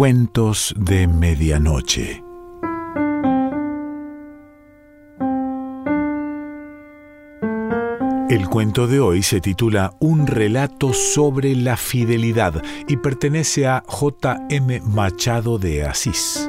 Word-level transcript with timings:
Cuentos 0.00 0.74
de 0.78 1.06
Medianoche. 1.06 2.24
El 8.30 8.48
cuento 8.48 8.86
de 8.86 8.98
hoy 8.98 9.22
se 9.22 9.42
titula 9.42 9.92
Un 10.00 10.26
relato 10.26 10.94
sobre 10.94 11.54
la 11.54 11.76
fidelidad 11.76 12.62
y 12.88 12.96
pertenece 12.96 13.66
a 13.66 13.84
J. 13.86 14.46
M. 14.48 14.80
Machado 14.86 15.58
de 15.58 15.84
Asís. 15.84 16.48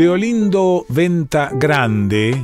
Deolindo 0.00 0.86
Venta 0.88 1.50
Grande, 1.52 2.42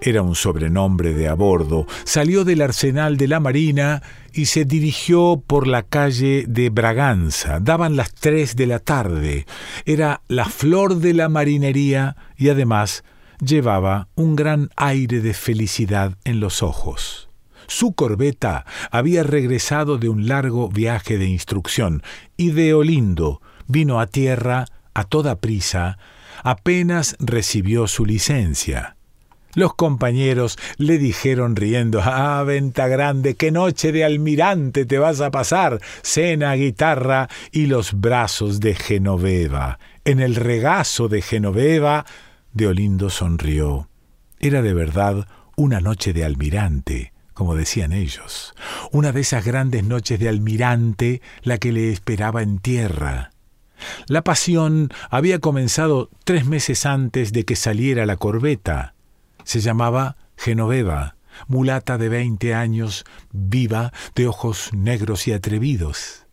era 0.00 0.22
un 0.22 0.36
sobrenombre 0.36 1.12
de 1.12 1.26
a 1.26 1.34
bordo, 1.34 1.88
salió 2.04 2.44
del 2.44 2.62
arsenal 2.62 3.16
de 3.16 3.26
la 3.26 3.40
Marina 3.40 4.00
y 4.32 4.44
se 4.44 4.64
dirigió 4.64 5.42
por 5.44 5.66
la 5.66 5.82
calle 5.82 6.44
de 6.46 6.70
Braganza. 6.70 7.58
Daban 7.58 7.96
las 7.96 8.14
tres 8.14 8.54
de 8.54 8.68
la 8.68 8.78
tarde. 8.78 9.44
Era 9.86 10.22
la 10.28 10.44
flor 10.44 10.98
de 10.98 11.14
la 11.14 11.28
marinería 11.28 12.14
y 12.36 12.50
además 12.50 13.02
llevaba 13.44 14.06
un 14.14 14.36
gran 14.36 14.70
aire 14.76 15.20
de 15.20 15.34
felicidad 15.34 16.16
en 16.22 16.38
los 16.38 16.62
ojos. 16.62 17.28
Su 17.66 17.94
corbeta 17.94 18.66
había 18.92 19.24
regresado 19.24 19.98
de 19.98 20.10
un 20.10 20.28
largo 20.28 20.68
viaje 20.68 21.18
de 21.18 21.26
instrucción 21.26 22.04
y 22.36 22.52
Deolindo 22.52 23.42
vino 23.66 23.98
a 23.98 24.06
tierra 24.06 24.66
a 24.94 25.02
toda 25.02 25.40
prisa 25.40 25.98
apenas 26.44 27.16
recibió 27.18 27.88
su 27.88 28.06
licencia. 28.06 28.96
Los 29.54 29.74
compañeros 29.74 30.58
le 30.78 30.98
dijeron 30.98 31.56
riendo, 31.56 32.00
Ah, 32.02 32.42
venta 32.44 32.88
grande, 32.88 33.34
qué 33.34 33.50
noche 33.50 33.92
de 33.92 34.04
almirante 34.04 34.84
te 34.84 34.98
vas 34.98 35.20
a 35.20 35.30
pasar, 35.30 35.80
cena, 36.02 36.52
guitarra 36.54 37.28
y 37.52 37.66
los 37.66 38.00
brazos 38.00 38.60
de 38.60 38.74
Genoveva. 38.74 39.78
En 40.04 40.20
el 40.20 40.34
regazo 40.34 41.08
de 41.08 41.22
Genoveva, 41.22 42.04
Deolindo 42.52 43.10
sonrió. 43.10 43.88
Era 44.40 44.60
de 44.60 44.74
verdad 44.74 45.26
una 45.56 45.80
noche 45.80 46.12
de 46.12 46.24
almirante, 46.24 47.12
como 47.32 47.54
decían 47.54 47.92
ellos, 47.92 48.54
una 48.90 49.12
de 49.12 49.20
esas 49.20 49.44
grandes 49.44 49.84
noches 49.84 50.18
de 50.18 50.28
almirante 50.28 51.22
la 51.42 51.58
que 51.58 51.72
le 51.72 51.90
esperaba 51.90 52.42
en 52.42 52.58
tierra. 52.58 53.33
La 54.06 54.22
pasión 54.22 54.90
había 55.10 55.38
comenzado 55.38 56.10
tres 56.24 56.46
meses 56.46 56.86
antes 56.86 57.32
de 57.32 57.44
que 57.44 57.56
saliera 57.56 58.06
la 58.06 58.16
corbeta. 58.16 58.94
Se 59.44 59.60
llamaba 59.60 60.16
Genoveva, 60.36 61.16
mulata 61.48 61.98
de 61.98 62.08
veinte 62.08 62.54
años, 62.54 63.04
viva, 63.32 63.92
de 64.14 64.26
ojos 64.28 64.70
negros 64.72 65.26
y 65.28 65.32
atrevidos. 65.32 66.26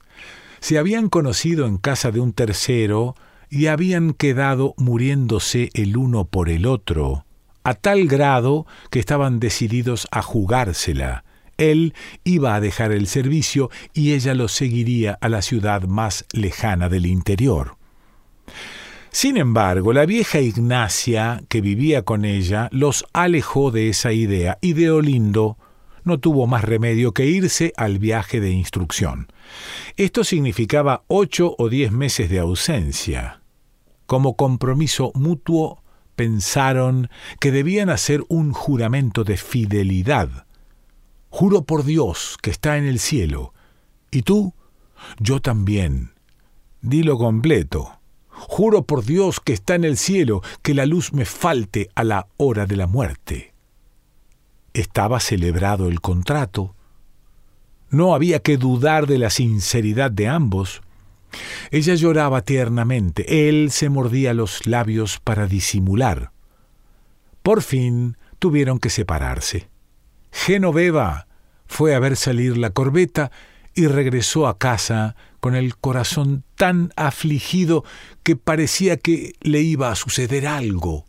Se 0.60 0.78
habían 0.78 1.10
conocido 1.10 1.66
en 1.66 1.78
casa 1.78 2.12
de 2.12 2.20
un 2.20 2.34
tercero 2.34 3.16
y 3.50 3.68
habían 3.68 4.14
quedado 4.14 4.74
muriéndose 4.78 5.70
el 5.74 5.98
uno 5.98 6.26
por 6.26 6.50
el 6.50 6.66
otro, 6.66 7.26
a 7.64 7.74
tal 7.74 8.08
grado 8.08 8.66
que 8.90 9.00
estaban 9.00 9.40
decididos 9.40 10.08
a 10.12 10.22
jugársela, 10.22 11.26
él 11.58 11.94
iba 12.24 12.56
a 12.56 12.62
dejar 12.62 12.92
el 12.92 13.08
servicio 13.08 13.70
y 13.94 14.14
ella 14.14 14.34
lo 14.34 14.48
seguiría 14.48 15.18
a 15.22 15.30
la 15.30 15.42
ciudad 15.42 15.84
más 15.84 16.26
lejana 16.32 16.90
del 16.90 17.06
interior. 17.06 17.78
Sin 19.12 19.36
embargo, 19.36 19.92
la 19.92 20.06
vieja 20.06 20.40
Ignacia, 20.40 21.44
que 21.50 21.60
vivía 21.60 22.04
con 22.04 22.24
ella, 22.24 22.70
los 22.72 23.06
alejó 23.12 23.70
de 23.72 23.90
esa 23.90 24.14
idea 24.14 24.58
y 24.62 24.74
Deolindo 24.74 25.58
no 26.04 26.20
tuvo 26.20 26.48
más 26.48 26.64
remedio 26.64 27.14
que 27.14 27.26
irse 27.26 27.74
al 27.78 28.00
viaje 28.00 28.40
de 28.40 28.52
instrucción. 28.52 29.28
Esto 29.98 30.24
significaba 30.24 31.04
ocho 31.08 31.56
o 31.58 31.70
diez 31.70 31.92
meses 31.92 32.30
de 32.30 32.40
ausencia. 32.40 33.42
Como 34.06 34.36
compromiso 34.36 35.12
mutuo, 35.14 35.84
pensaron 36.16 37.10
que 37.40 37.52
debían 37.52 37.90
hacer 37.90 38.24
un 38.30 38.54
juramento 38.54 39.24
de 39.24 39.38
fidelidad, 39.38 40.46
Juro 41.32 41.64
por 41.64 41.86
Dios 41.86 42.38
que 42.42 42.52
está 42.52 42.78
en 42.78 42.86
el 42.86 43.00
cielo. 43.00 43.54
¿Y 44.12 44.24
tú? 44.24 44.54
Yo 45.18 45.42
también. 45.42 46.12
Dilo 46.82 47.18
completo. 47.18 48.00
Juro 48.28 48.84
por 48.84 49.06
Dios 49.06 49.40
que 49.40 49.54
está 49.54 49.76
en 49.76 49.86
el 49.86 49.96
cielo 49.96 50.42
que 50.62 50.74
la 50.74 50.86
luz 50.86 51.14
me 51.14 51.24
falte 51.24 51.90
a 51.96 52.04
la 52.04 52.28
hora 52.36 52.66
de 52.66 52.76
la 52.76 52.86
muerte. 52.86 53.54
Estaba 54.74 55.22
celebrado 55.22 55.88
el 55.88 56.02
contrato. 56.02 56.76
No 57.90 58.14
había 58.14 58.40
que 58.40 58.58
dudar 58.58 59.08
de 59.08 59.18
la 59.18 59.30
sinceridad 59.30 60.12
de 60.12 60.28
ambos. 60.28 60.82
Ella 61.72 61.96
lloraba 61.96 62.42
tiernamente, 62.42 63.48
él 63.48 63.72
se 63.72 63.88
mordía 63.88 64.34
los 64.34 64.68
labios 64.68 65.20
para 65.24 65.48
disimular. 65.48 66.34
Por 67.42 67.62
fin 67.62 68.18
tuvieron 68.38 68.80
que 68.80 68.90
separarse. 68.90 69.72
Genoveva 70.32 71.28
fue 71.68 71.96
a 71.96 72.00
ver 72.00 72.16
salir 72.16 72.58
la 72.58 72.72
corbeta 72.72 73.32
y 73.74 73.88
regresó 73.88 74.48
a 74.48 74.58
casa 74.58 75.16
con 75.40 75.56
el 75.56 75.78
corazón 75.78 76.44
tan 76.56 76.92
afligido 76.96 77.84
que 78.24 78.36
parecía 78.36 78.98
que 78.98 79.34
le 79.42 79.62
iba 79.62 79.92
a 79.92 79.96
suceder 79.96 80.48
algo. 80.48 81.06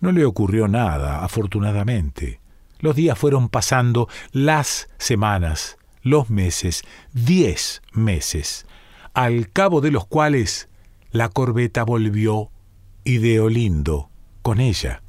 No 0.00 0.12
le 0.12 0.24
ocurrió 0.24 0.68
nada, 0.68 1.24
afortunadamente. 1.24 2.40
Los 2.80 2.96
días 2.96 3.18
fueron 3.18 3.48
pasando, 3.48 4.08
las 4.32 4.88
semanas, 4.98 5.78
los 6.02 6.28
meses, 6.30 6.82
diez 7.12 7.80
meses, 7.92 8.66
al 9.14 9.50
cabo 9.50 9.80
de 9.80 9.90
los 9.90 10.06
cuales 10.06 10.68
la 11.10 11.28
corbeta 11.28 11.84
volvió 11.84 12.50
y 13.04 13.18
Deolindo 13.18 14.10
con 14.42 14.60
ella. 14.60 15.03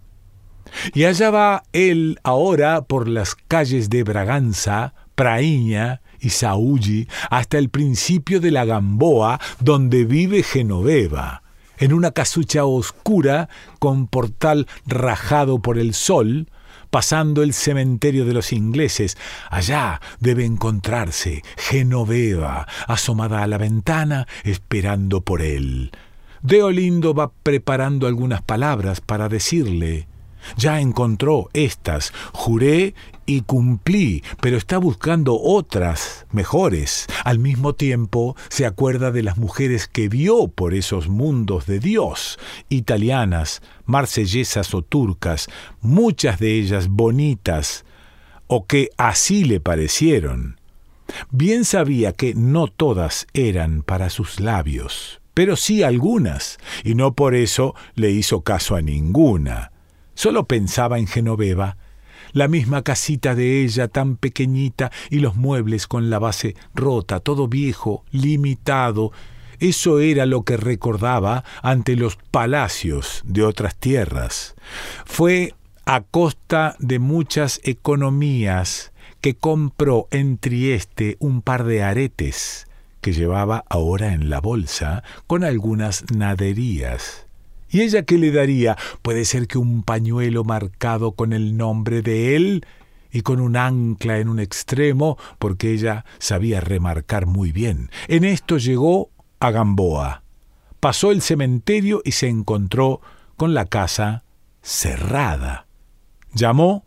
Y 0.94 1.06
allá 1.06 1.30
va 1.31 1.63
él 1.74 2.19
ahora 2.24 2.84
por 2.84 3.08
las 3.08 3.36
calles 3.36 3.90
de 3.90 4.03
Braganza, 4.03 4.94
Praíña 5.16 6.02
y 6.19 6.30
Saúlli 6.30 7.08
hasta 7.30 7.58
el 7.58 7.69
principio 7.69 8.40
de 8.40 8.52
la 8.52 8.66
Gamboa, 8.66 9.40
donde 9.59 10.06
vive 10.06 10.44
Genoveva, 10.44 11.44
en 11.78 11.94
una 11.94 12.12
casucha 12.12 12.66
oscura 12.66 13.50
con 13.80 14.08
portal 14.08 14.68
rajado 14.85 15.59
por 15.59 15.78
el 15.78 15.94
sol, 15.94 16.50
pasando 16.90 17.44
el 17.44 17.53
cementerio 17.53 18.25
de 18.25 18.34
los 18.34 18.53
ingleses. 18.53 19.18
Allá 19.50 20.02
debe 20.19 20.46
encontrarse 20.46 21.44
Genoveva, 21.58 22.68
asomada 22.88 23.44
a 23.44 23.47
la 23.47 23.58
ventana, 23.58 24.28
esperando 24.44 25.22
por 25.22 25.41
él. 25.41 25.91
Deolindo 26.41 27.14
va 27.14 27.31
preparando 27.31 28.08
algunas 28.08 28.41
palabras 28.41 29.02
para 29.02 29.30
decirle 29.30 30.08
ya 30.58 30.80
encontró 30.80 31.50
estas, 31.54 32.14
juré 32.34 32.94
y 33.26 33.42
cumplí, 33.42 34.24
pero 34.42 34.58
está 34.58 34.78
buscando 34.78 35.40
otras 35.40 36.26
mejores. 36.32 37.08
Al 37.24 37.40
mismo 37.40 37.74
tiempo 37.74 38.36
se 38.50 38.66
acuerda 38.66 39.12
de 39.12 39.24
las 39.24 39.38
mujeres 39.38 39.88
que 39.88 40.10
vio 40.10 40.48
por 40.48 40.74
esos 40.74 41.08
mundos 41.08 41.66
de 41.66 41.80
Dios, 41.80 42.40
italianas, 42.70 43.62
marsellesas 43.86 44.74
o 44.74 44.82
turcas, 44.82 45.48
muchas 45.82 46.40
de 46.40 46.54
ellas 46.54 46.88
bonitas, 46.88 47.86
o 48.48 48.66
que 48.66 48.90
así 48.98 49.44
le 49.44 49.59
parecieron. 49.59 50.59
Bien 51.32 51.66
sabía 51.66 52.14
que 52.14 52.34
no 52.34 52.68
todas 52.68 53.28
eran 53.34 53.84
para 53.84 54.09
sus 54.09 54.40
labios, 54.40 55.22
pero 55.34 55.56
sí 55.56 55.84
algunas, 55.84 56.58
y 56.84 56.96
no 56.96 57.14
por 57.14 57.36
eso 57.36 57.76
le 57.96 58.12
hizo 58.12 58.41
caso 58.41 58.76
a 58.76 58.82
ninguna. 58.82 59.72
Solo 60.16 60.46
pensaba 60.46 60.97
en 60.97 61.08
Genoveva, 61.08 61.78
la 62.32 62.47
misma 62.47 62.82
casita 62.82 63.35
de 63.35 63.64
ella 63.64 63.88
tan 63.88 64.17
pequeñita 64.17 64.91
y 65.09 65.20
los 65.20 65.35
muebles 65.35 65.88
con 65.88 66.09
la 66.09 66.20
base 66.20 66.56
rota, 66.73 67.20
todo 67.20 67.47
viejo, 67.47 68.03
limitado. 68.12 69.12
Eso 69.59 70.00
era 70.00 70.26
lo 70.26 70.44
que 70.44 70.58
recordaba 70.58 71.44
ante 71.62 71.96
los 71.96 72.17
palacios 72.17 73.22
de 73.26 73.44
otras 73.44 73.76
tierras. 73.76 74.56
Fue 75.06 75.53
a 75.85 76.02
costa 76.02 76.76
de 76.79 77.00
muchas 77.00 77.62
economías 77.64 78.91
que 79.22 79.35
compró 79.35 80.08
en 80.12 80.38
Trieste 80.38 81.16
un 81.20 81.41
par 81.41 81.64
de 81.64 81.84
aretes 81.84 82.67
que 83.02 83.14
llevaba 83.14 83.64
ahora 83.70 84.14
en 84.14 84.29
la 84.29 84.41
bolsa 84.41 85.03
con 85.28 85.44
algunas 85.44 86.03
naderías. 86.12 87.25
¿Y 87.76 87.82
ella 87.82 88.04
qué 88.04 88.18
le 88.18 88.32
daría? 88.32 88.78
Puede 89.02 89.26
ser 89.26 89.48
que 89.48 89.58
un 89.58 89.84
pañuelo 89.84 90.46
marcado 90.46 91.12
con 91.12 91.34
el 91.34 91.58
nombre 91.58 92.02
de 92.02 92.38
él 92.38 92.66
y 93.12 93.20
con 93.20 93.42
un 93.42 93.58
ancla 93.58 94.18
en 94.20 94.30
un 94.30 94.40
extremo, 94.40 95.18
porque 95.40 95.74
ella 95.74 96.06
sabía 96.18 96.62
remarcar 96.62 97.26
muy 97.26 97.52
bien. 97.52 97.90
En 98.08 98.24
esto 98.24 98.58
llegó 98.60 99.10
a 99.42 99.52
Gamboa. 99.52 100.24
Pasó 100.80 101.12
el 101.12 101.22
cementerio 101.22 102.02
y 102.06 102.14
se 102.14 102.30
encontró 102.30 103.02
con 103.36 103.54
la 103.54 103.66
casa 103.66 104.24
cerrada. 104.62 105.68
Llamó, 106.34 106.86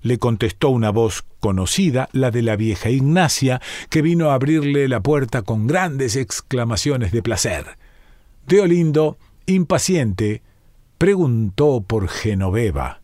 le 0.00 0.16
contestó 0.16 0.70
una 0.70 0.88
voz 0.88 1.26
conocida, 1.40 2.08
la 2.12 2.30
de 2.30 2.40
la 2.40 2.56
vieja 2.56 2.88
Ignacia, 2.88 3.60
que 3.90 4.00
vino 4.00 4.30
a 4.30 4.34
abrirle 4.34 4.88
la 4.88 5.00
puerta 5.00 5.42
con 5.42 5.66
grandes 5.66 6.16
exclamaciones 6.16 7.12
de 7.12 7.20
placer. 7.22 7.76
Deolindo, 8.46 9.18
impaciente, 9.52 10.42
preguntó 10.98 11.82
por 11.86 12.08
Genoveva. 12.08 13.00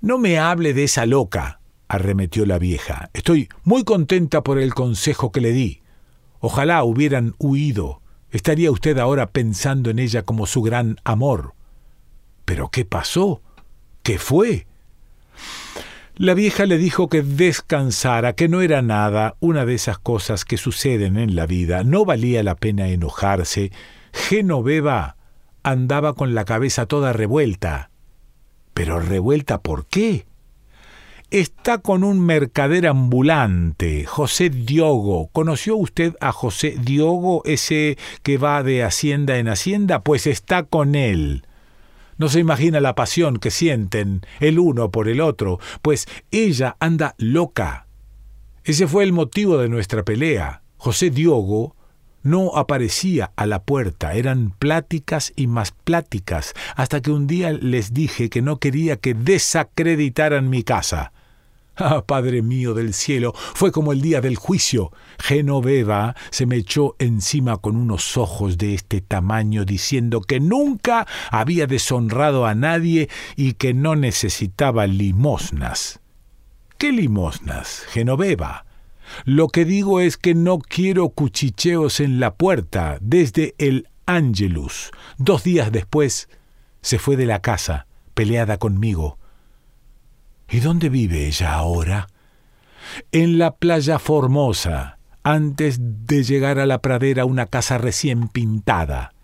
No 0.00 0.18
me 0.18 0.38
hable 0.38 0.74
de 0.74 0.84
esa 0.84 1.06
loca, 1.06 1.60
arremetió 1.88 2.44
la 2.46 2.58
vieja. 2.58 3.10
Estoy 3.12 3.48
muy 3.62 3.84
contenta 3.84 4.42
por 4.42 4.58
el 4.58 4.74
consejo 4.74 5.30
que 5.30 5.40
le 5.40 5.52
di. 5.52 5.82
Ojalá 6.40 6.82
hubieran 6.82 7.34
huido. 7.38 8.02
Estaría 8.30 8.72
usted 8.72 8.98
ahora 8.98 9.30
pensando 9.30 9.90
en 9.90 10.00
ella 10.00 10.22
como 10.22 10.46
su 10.46 10.62
gran 10.62 10.96
amor. 11.04 11.54
¿Pero 12.44 12.68
qué 12.70 12.84
pasó? 12.84 13.42
¿Qué 14.02 14.18
fue? 14.18 14.66
La 16.16 16.34
vieja 16.34 16.66
le 16.66 16.78
dijo 16.78 17.08
que 17.08 17.22
descansara, 17.22 18.34
que 18.34 18.48
no 18.48 18.60
era 18.60 18.82
nada, 18.82 19.36
una 19.38 19.64
de 19.64 19.74
esas 19.74 19.98
cosas 19.98 20.44
que 20.44 20.56
suceden 20.56 21.16
en 21.16 21.36
la 21.36 21.46
vida. 21.46 21.84
No 21.84 22.04
valía 22.04 22.42
la 22.42 22.56
pena 22.56 22.88
enojarse. 22.88 23.70
Genoveva 24.12 25.16
andaba 25.62 26.14
con 26.14 26.34
la 26.34 26.44
cabeza 26.44 26.86
toda 26.86 27.12
revuelta. 27.12 27.90
¿Pero 28.74 29.00
revuelta 29.00 29.60
por 29.60 29.86
qué? 29.86 30.26
está 31.32 31.78
con 31.78 32.04
un 32.04 32.20
mercader 32.20 32.86
ambulante, 32.86 34.04
José 34.04 34.50
Diogo. 34.50 35.28
¿Conoció 35.32 35.76
usted 35.76 36.14
a 36.20 36.30
José 36.30 36.76
Diogo, 36.78 37.42
ese 37.46 37.96
que 38.22 38.36
va 38.36 38.62
de 38.62 38.84
hacienda 38.84 39.38
en 39.38 39.48
hacienda? 39.48 40.02
Pues 40.02 40.26
está 40.26 40.64
con 40.64 40.94
él. 40.94 41.46
No 42.18 42.28
se 42.28 42.38
imagina 42.38 42.80
la 42.80 42.94
pasión 42.94 43.38
que 43.38 43.50
sienten 43.50 44.20
el 44.40 44.58
uno 44.58 44.90
por 44.90 45.08
el 45.08 45.22
otro, 45.22 45.58
pues 45.80 46.06
ella 46.30 46.76
anda 46.80 47.14
loca. 47.16 47.86
Ese 48.64 48.86
fue 48.86 49.02
el 49.02 49.12
motivo 49.12 49.56
de 49.56 49.70
nuestra 49.70 50.02
pelea. 50.02 50.62
José 50.76 51.08
Diogo 51.08 51.74
no 52.22 52.56
aparecía 52.56 53.32
a 53.36 53.46
la 53.46 53.62
puerta, 53.62 54.14
eran 54.14 54.50
pláticas 54.50 55.32
y 55.36 55.46
más 55.46 55.72
pláticas, 55.72 56.54
hasta 56.76 57.00
que 57.00 57.10
un 57.10 57.26
día 57.26 57.52
les 57.52 57.92
dije 57.92 58.30
que 58.30 58.42
no 58.42 58.58
quería 58.58 58.96
que 58.96 59.14
desacreditaran 59.14 60.48
mi 60.48 60.62
casa. 60.62 61.12
Ah, 61.76 62.04
Padre 62.06 62.42
mío 62.42 62.74
del 62.74 62.92
cielo, 62.92 63.32
fue 63.34 63.72
como 63.72 63.92
el 63.92 64.02
día 64.02 64.20
del 64.20 64.36
juicio. 64.36 64.92
Genoveva 65.18 66.14
se 66.30 66.44
me 66.44 66.56
echó 66.56 66.96
encima 66.98 67.56
con 67.56 67.76
unos 67.76 68.18
ojos 68.18 68.58
de 68.58 68.74
este 68.74 69.00
tamaño, 69.00 69.64
diciendo 69.64 70.20
que 70.20 70.38
nunca 70.38 71.06
había 71.30 71.66
deshonrado 71.66 72.44
a 72.44 72.54
nadie 72.54 73.08
y 73.36 73.54
que 73.54 73.72
no 73.72 73.96
necesitaba 73.96 74.86
limosnas. 74.86 76.00
¿Qué 76.76 76.92
limosnas, 76.92 77.84
Genoveva? 77.88 78.66
Lo 79.24 79.48
que 79.48 79.64
digo 79.64 80.00
es 80.00 80.16
que 80.16 80.34
no 80.34 80.58
quiero 80.58 81.10
cuchicheos 81.10 82.00
en 82.00 82.20
la 82.20 82.34
puerta 82.34 82.98
desde 83.00 83.54
el 83.58 83.88
Angelus. 84.06 84.90
Dos 85.18 85.44
días 85.44 85.70
después 85.72 86.28
se 86.80 86.98
fue 86.98 87.16
de 87.16 87.26
la 87.26 87.40
casa, 87.40 87.86
peleada 88.14 88.58
conmigo 88.58 89.18
¿Y 90.52 90.60
dónde 90.60 90.90
vive 90.90 91.26
ella 91.26 91.54
ahora? 91.54 92.08
En 93.10 93.38
la 93.38 93.52
playa 93.52 93.98
Formosa, 93.98 94.98
antes 95.22 95.78
de 95.80 96.24
llegar 96.24 96.58
a 96.58 96.66
la 96.66 96.82
pradera 96.82 97.24
una 97.24 97.46
casa 97.46 97.78
recién 97.78 98.28
pintada. 98.28 99.14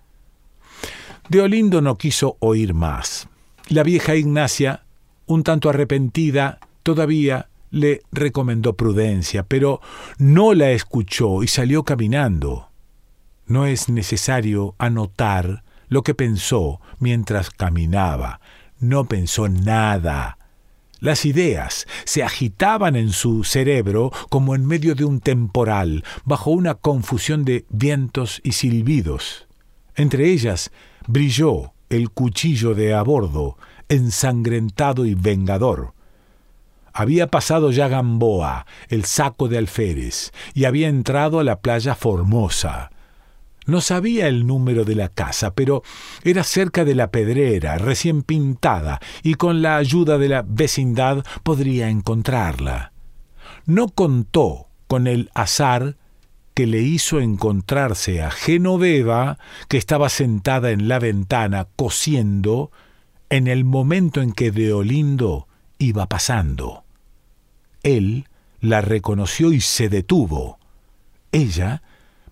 Deolindo 1.29 1.83
no 1.83 1.99
quiso 1.99 2.39
oír 2.41 2.73
más. 2.73 3.29
La 3.69 3.83
vieja 3.83 4.17
Ignacia, 4.17 4.87
un 5.27 5.43
tanto 5.43 5.69
arrepentida, 5.69 6.61
todavía 6.83 7.51
le 7.70 8.03
recomendó 8.12 8.75
prudencia, 8.75 9.43
pero 9.43 9.81
no 10.19 10.55
la 10.55 10.70
escuchó 10.70 11.43
y 11.43 11.49
salió 11.49 11.85
caminando. 11.85 12.69
No 13.47 13.67
es 13.67 13.88
necesario 13.88 14.75
anotar 14.79 15.65
lo 15.88 16.03
que 16.03 16.15
pensó 16.15 16.81
mientras 16.99 17.50
caminaba. 17.50 18.41
No 18.79 19.06
pensó 19.06 19.49
nada. 19.49 20.38
Las 21.00 21.25
ideas 21.25 21.87
se 22.05 22.23
agitaban 22.23 22.97
en 22.97 23.12
su 23.12 23.44
cerebro 23.44 24.11
como 24.31 24.55
en 24.55 24.67
medio 24.67 24.94
de 24.94 25.05
un 25.05 25.21
temporal, 25.21 26.05
bajo 26.25 26.50
una 26.50 26.75
confusión 26.75 27.44
de 27.44 27.64
vientos 27.71 28.41
y 28.43 28.53
silbidos. 28.53 29.47
Entre 29.94 30.31
ellas 30.31 30.71
brilló 31.06 31.73
el 31.88 32.11
cuchillo 32.11 32.75
de 32.75 32.94
a 32.94 33.03
bordo, 33.03 33.56
ensangrentado 33.88 35.06
y 35.06 35.14
vengador. 35.14 35.94
Había 36.99 37.29
pasado 37.29 37.71
ya 37.71 37.87
Gamboa, 37.87 38.67
el 38.89 39.05
saco 39.05 39.47
de 39.47 39.56
alférez, 39.56 40.33
y 40.53 40.65
había 40.65 40.89
entrado 40.89 41.39
a 41.39 41.45
la 41.45 41.61
playa 41.61 41.95
Formosa. 41.95 42.91
No 43.67 43.81
sabía 43.81 44.27
el 44.27 44.49
número 44.49 44.85
de 44.85 44.97
la 44.97 45.09
casa, 45.09 45.55
pero 45.55 45.85
era 46.25 46.43
cerca 46.43 46.85
de 46.85 46.97
la 46.97 47.12
pedrera, 47.12 47.79
recién 47.79 48.25
pintada, 48.25 48.99
y 49.23 49.35
con 49.35 49.62
la 49.62 49.77
ayuda 49.77 50.19
de 50.19 50.29
la 50.29 50.45
vecindad 50.45 51.25
podría 51.45 51.89
encontrarla. 51.89 52.91
No 53.65 53.91
contó 53.91 54.67
con 54.89 55.06
el 55.06 55.31
azar 55.35 55.95
que 56.53 56.67
le 56.67 56.81
hizo 56.81 57.21
encontrarse 57.21 58.23
a 58.23 58.33
Genoveva, 58.33 59.39
que 59.69 59.77
estaba 59.77 60.09
sentada 60.09 60.73
en 60.73 60.89
la 60.89 60.99
ventana 60.99 61.69
cosiendo, 61.77 62.73
en 63.31 63.47
el 63.47 63.65
momento 63.65 64.21
en 64.21 64.33
que 64.33 64.50
Deolindo 64.50 65.47
iba 65.79 66.06
pasando. 66.06 66.88
Él 67.83 68.29
la 68.61 68.81
reconoció 68.81 69.53
y 69.53 69.61
se 69.61 69.89
detuvo. 69.89 70.59
Ella 71.33 71.83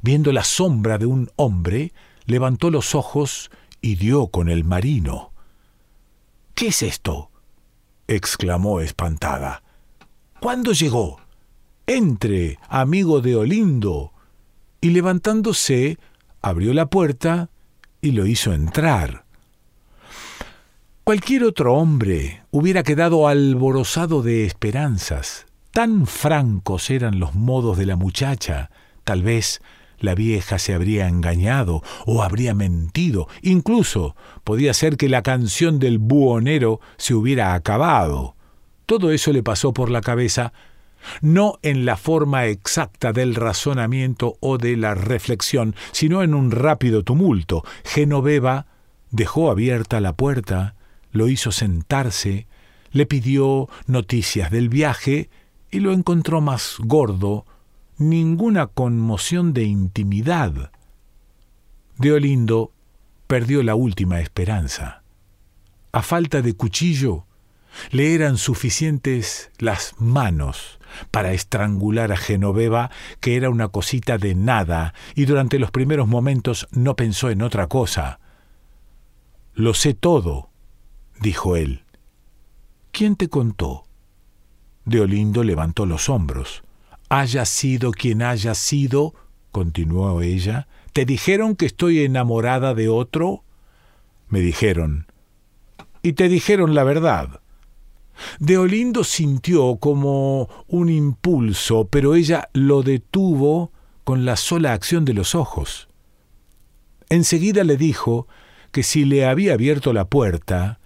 viendo 0.06 0.30
la 0.30 0.44
sombra 0.44 0.98
de 0.98 1.06
un 1.06 1.32
hombre, 1.34 1.92
levantó 2.26 2.70
los 2.70 2.94
ojos 2.94 3.50
y 3.80 3.96
dio 3.96 4.28
con 4.28 4.48
el 4.48 4.62
marino. 4.62 5.32
¿Qué 6.54 6.68
es 6.68 6.82
esto? 6.82 7.32
exclamó 8.06 8.80
espantada. 8.80 9.64
¿Cuándo 10.38 10.70
llegó? 10.70 11.20
Entre, 11.88 12.60
amigo 12.68 13.20
de 13.20 13.34
Olindo. 13.34 14.12
Y 14.80 14.90
levantándose, 14.90 15.98
abrió 16.40 16.72
la 16.72 16.86
puerta 16.86 17.50
y 18.00 18.12
lo 18.12 18.26
hizo 18.26 18.52
entrar. 18.52 19.24
Cualquier 21.08 21.44
otro 21.44 21.74
hombre 21.74 22.42
hubiera 22.50 22.82
quedado 22.82 23.28
alborozado 23.28 24.22
de 24.22 24.44
esperanzas. 24.44 25.46
Tan 25.70 26.08
francos 26.08 26.90
eran 26.90 27.20
los 27.20 27.32
modos 27.36 27.78
de 27.78 27.86
la 27.86 27.94
muchacha, 27.94 28.72
tal 29.04 29.22
vez 29.22 29.60
la 30.00 30.16
vieja 30.16 30.58
se 30.58 30.74
habría 30.74 31.06
engañado 31.06 31.84
o 32.06 32.24
habría 32.24 32.54
mentido. 32.54 33.28
Incluso 33.42 34.16
podía 34.42 34.74
ser 34.74 34.96
que 34.96 35.08
la 35.08 35.22
canción 35.22 35.78
del 35.78 35.98
buhonero 35.98 36.80
se 36.96 37.14
hubiera 37.14 37.54
acabado. 37.54 38.34
Todo 38.84 39.12
eso 39.12 39.32
le 39.32 39.44
pasó 39.44 39.72
por 39.72 39.90
la 39.90 40.00
cabeza, 40.00 40.52
no 41.20 41.60
en 41.62 41.86
la 41.86 41.96
forma 41.96 42.46
exacta 42.46 43.12
del 43.12 43.36
razonamiento 43.36 44.38
o 44.40 44.58
de 44.58 44.76
la 44.76 44.96
reflexión, 44.96 45.76
sino 45.92 46.24
en 46.24 46.34
un 46.34 46.50
rápido 46.50 47.04
tumulto. 47.04 47.62
Genoveva 47.84 48.66
dejó 49.12 49.52
abierta 49.52 50.00
la 50.00 50.12
puerta, 50.12 50.75
lo 51.16 51.28
hizo 51.28 51.52
sentarse, 51.52 52.46
le 52.92 53.06
pidió 53.06 53.68
noticias 53.86 54.50
del 54.50 54.68
viaje 54.68 55.28
y 55.70 55.80
lo 55.80 55.92
encontró 55.92 56.40
más 56.40 56.76
gordo, 56.78 57.44
ninguna 57.98 58.66
conmoción 58.66 59.52
de 59.52 59.64
intimidad. 59.64 60.70
Deolindo 61.98 62.72
perdió 63.26 63.62
la 63.62 63.74
última 63.74 64.20
esperanza. 64.20 65.02
A 65.92 66.02
falta 66.02 66.42
de 66.42 66.54
cuchillo, 66.54 67.26
le 67.90 68.14
eran 68.14 68.38
suficientes 68.38 69.50
las 69.58 69.94
manos 69.98 70.78
para 71.10 71.32
estrangular 71.32 72.12
a 72.12 72.16
Genoveva, 72.16 72.90
que 73.20 73.36
era 73.36 73.50
una 73.50 73.68
cosita 73.68 74.18
de 74.18 74.34
nada, 74.34 74.94
y 75.14 75.24
durante 75.24 75.58
los 75.58 75.70
primeros 75.70 76.06
momentos 76.06 76.68
no 76.70 76.96
pensó 76.96 77.30
en 77.30 77.42
otra 77.42 77.66
cosa. 77.66 78.20
Lo 79.54 79.74
sé 79.74 79.94
todo, 79.94 80.50
dijo 81.20 81.56
él. 81.56 81.84
¿Quién 82.92 83.16
te 83.16 83.28
contó? 83.28 83.84
Deolindo 84.84 85.42
levantó 85.42 85.86
los 85.86 86.08
hombros 86.08 86.62
haya 87.08 87.44
sido 87.44 87.92
quien 87.92 88.22
haya 88.22 88.54
sido, 88.54 89.14
continuó 89.52 90.22
ella, 90.22 90.66
¿te 90.92 91.04
dijeron 91.04 91.56
que 91.56 91.66
estoy 91.66 92.00
enamorada 92.00 92.74
de 92.74 92.88
otro? 92.88 93.44
Me 94.28 94.40
dijeron. 94.40 95.06
Y 96.02 96.14
te 96.14 96.28
dijeron 96.28 96.74
la 96.74 96.84
verdad. 96.84 97.40
Deolindo 98.38 99.04
sintió 99.04 99.76
como 99.76 100.48
un 100.68 100.88
impulso, 100.88 101.88
pero 101.88 102.14
ella 102.14 102.48
lo 102.52 102.82
detuvo 102.82 103.72
con 104.04 104.24
la 104.24 104.36
sola 104.36 104.72
acción 104.72 105.04
de 105.04 105.14
los 105.14 105.34
ojos. 105.34 105.88
Enseguida 107.08 107.62
le 107.62 107.76
dijo 107.76 108.26
que 108.72 108.82
si 108.82 109.04
le 109.04 109.26
había 109.26 109.54
abierto 109.54 109.92
la 109.92 110.06
puerta 110.06 110.80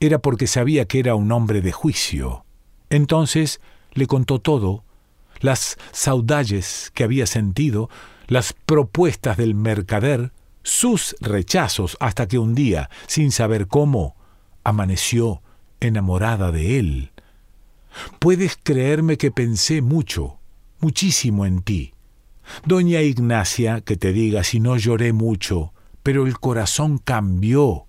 era 0.00 0.18
porque 0.18 0.46
sabía 0.46 0.86
que 0.86 0.98
era 0.98 1.14
un 1.14 1.30
hombre 1.32 1.60
de 1.60 1.72
juicio. 1.72 2.44
Entonces 2.90 3.60
le 3.92 4.06
contó 4.06 4.40
todo, 4.40 4.84
las 5.40 5.76
saudalles 5.92 6.90
que 6.94 7.04
había 7.04 7.26
sentido, 7.26 7.90
las 8.26 8.52
propuestas 8.52 9.36
del 9.36 9.54
mercader, 9.54 10.32
sus 10.62 11.14
rechazos, 11.20 11.96
hasta 12.00 12.26
que 12.26 12.38
un 12.38 12.54
día, 12.54 12.88
sin 13.06 13.30
saber 13.30 13.68
cómo, 13.68 14.16
amaneció 14.64 15.42
enamorada 15.80 16.50
de 16.50 16.78
él. 16.78 17.12
Puedes 18.18 18.58
creerme 18.62 19.18
que 19.18 19.30
pensé 19.30 19.82
mucho, 19.82 20.38
muchísimo 20.80 21.46
en 21.46 21.62
ti. 21.62 21.92
Doña 22.64 23.02
Ignacia, 23.02 23.80
que 23.80 23.96
te 23.96 24.12
diga 24.12 24.44
si 24.44 24.60
no 24.60 24.76
lloré 24.76 25.12
mucho, 25.12 25.72
pero 26.02 26.26
el 26.26 26.38
corazón 26.38 26.98
cambió, 26.98 27.86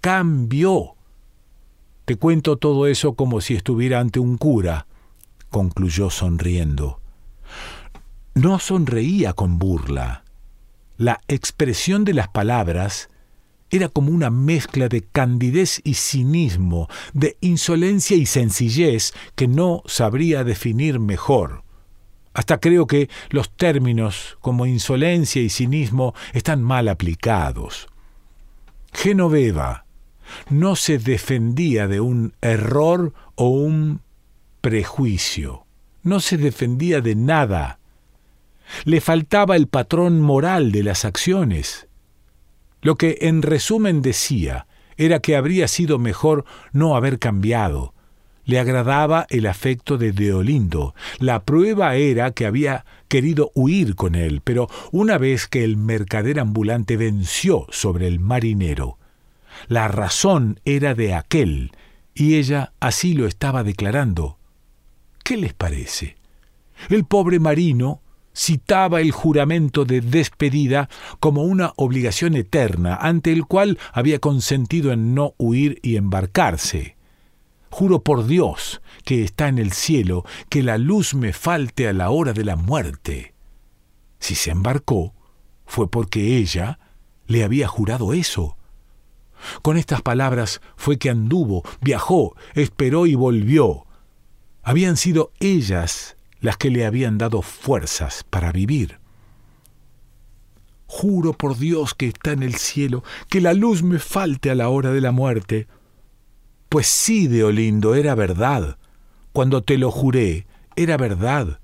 cambió. 0.00 0.95
Te 2.06 2.14
cuento 2.14 2.56
todo 2.56 2.86
eso 2.86 3.14
como 3.14 3.40
si 3.40 3.54
estuviera 3.54 3.98
ante 3.98 4.20
un 4.20 4.38
cura, 4.38 4.86
concluyó 5.50 6.08
sonriendo. 6.08 7.00
No 8.34 8.60
sonreía 8.60 9.32
con 9.32 9.58
burla. 9.58 10.22
La 10.98 11.20
expresión 11.26 12.04
de 12.04 12.14
las 12.14 12.28
palabras 12.28 13.10
era 13.70 13.88
como 13.88 14.12
una 14.12 14.30
mezcla 14.30 14.88
de 14.88 15.02
candidez 15.02 15.80
y 15.82 15.94
cinismo, 15.94 16.88
de 17.12 17.36
insolencia 17.40 18.16
y 18.16 18.24
sencillez 18.24 19.12
que 19.34 19.48
no 19.48 19.82
sabría 19.86 20.44
definir 20.44 21.00
mejor. 21.00 21.64
Hasta 22.34 22.60
creo 22.60 22.86
que 22.86 23.10
los 23.30 23.50
términos 23.50 24.38
como 24.40 24.64
insolencia 24.66 25.42
y 25.42 25.48
cinismo 25.48 26.14
están 26.34 26.62
mal 26.62 26.86
aplicados. 26.86 27.88
Genoveva 28.92 29.85
no 30.48 30.76
se 30.76 30.98
defendía 30.98 31.88
de 31.88 32.00
un 32.00 32.34
error 32.40 33.12
o 33.34 33.48
un 33.48 34.00
prejuicio, 34.60 35.66
no 36.02 36.20
se 36.20 36.36
defendía 36.36 37.00
de 37.00 37.14
nada. 37.14 37.78
Le 38.84 39.00
faltaba 39.00 39.56
el 39.56 39.68
patrón 39.68 40.20
moral 40.20 40.72
de 40.72 40.82
las 40.82 41.04
acciones. 41.04 41.86
Lo 42.82 42.96
que 42.96 43.18
en 43.22 43.42
resumen 43.42 44.02
decía 44.02 44.66
era 44.96 45.20
que 45.20 45.36
habría 45.36 45.68
sido 45.68 45.98
mejor 45.98 46.44
no 46.72 46.96
haber 46.96 47.18
cambiado, 47.18 47.94
le 48.46 48.60
agradaba 48.60 49.26
el 49.28 49.46
afecto 49.46 49.98
de 49.98 50.12
Deolindo. 50.12 50.94
La 51.18 51.44
prueba 51.44 51.96
era 51.96 52.30
que 52.30 52.46
había 52.46 52.86
querido 53.08 53.50
huir 53.54 53.96
con 53.96 54.14
él, 54.14 54.40
pero 54.42 54.68
una 54.92 55.18
vez 55.18 55.48
que 55.48 55.64
el 55.64 55.76
mercader 55.76 56.38
ambulante 56.38 56.96
venció 56.96 57.66
sobre 57.70 58.06
el 58.06 58.20
marinero, 58.20 58.98
la 59.68 59.88
razón 59.88 60.60
era 60.64 60.94
de 60.94 61.14
aquel, 61.14 61.72
y 62.14 62.36
ella 62.36 62.72
así 62.80 63.14
lo 63.14 63.26
estaba 63.26 63.62
declarando. 63.62 64.38
¿Qué 65.22 65.36
les 65.36 65.54
parece? 65.54 66.16
El 66.88 67.04
pobre 67.04 67.40
marino 67.40 68.02
citaba 68.34 69.00
el 69.00 69.12
juramento 69.12 69.84
de 69.84 70.02
despedida 70.02 70.88
como 71.20 71.42
una 71.42 71.72
obligación 71.76 72.36
eterna 72.36 72.94
ante 72.94 73.32
el 73.32 73.46
cual 73.46 73.78
había 73.92 74.18
consentido 74.18 74.92
en 74.92 75.14
no 75.14 75.34
huir 75.38 75.80
y 75.82 75.96
embarcarse. 75.96 76.96
Juro 77.70 78.02
por 78.02 78.26
Dios 78.26 78.82
que 79.04 79.24
está 79.24 79.48
en 79.48 79.58
el 79.58 79.72
cielo 79.72 80.24
que 80.48 80.62
la 80.62 80.78
luz 80.78 81.14
me 81.14 81.32
falte 81.32 81.88
a 81.88 81.92
la 81.92 82.10
hora 82.10 82.32
de 82.32 82.44
la 82.44 82.56
muerte. 82.56 83.34
Si 84.18 84.34
se 84.34 84.50
embarcó, 84.50 85.14
fue 85.64 85.90
porque 85.90 86.36
ella 86.36 86.78
le 87.26 87.42
había 87.42 87.68
jurado 87.68 88.12
eso. 88.12 88.56
Con 89.62 89.76
estas 89.76 90.02
palabras 90.02 90.60
fue 90.76 90.98
que 90.98 91.10
anduvo, 91.10 91.62
viajó, 91.80 92.34
esperó 92.54 93.06
y 93.06 93.14
volvió. 93.14 93.86
Habían 94.62 94.96
sido 94.96 95.32
ellas 95.40 96.16
las 96.40 96.56
que 96.56 96.70
le 96.70 96.86
habían 96.86 97.18
dado 97.18 97.42
fuerzas 97.42 98.24
para 98.28 98.52
vivir. 98.52 98.98
Juro 100.86 101.32
por 101.32 101.58
Dios 101.58 101.94
que 101.94 102.08
está 102.08 102.32
en 102.32 102.42
el 102.42 102.54
cielo, 102.54 103.02
que 103.28 103.40
la 103.40 103.54
luz 103.54 103.82
me 103.82 103.98
falte 103.98 104.50
a 104.50 104.54
la 104.54 104.68
hora 104.68 104.92
de 104.92 105.00
la 105.00 105.12
muerte. 105.12 105.66
Pues 106.68 106.86
sí, 106.86 107.26
Deolindo, 107.26 107.94
era 107.94 108.14
verdad. 108.14 108.78
Cuando 109.32 109.62
te 109.62 109.78
lo 109.78 109.90
juré, 109.90 110.46
era 110.76 110.96
verdad. 110.96 111.60